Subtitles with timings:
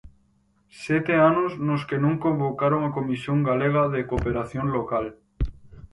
[0.85, 5.05] Sete anos nos que non convocaron a Comisión Galega de Cooperación Local.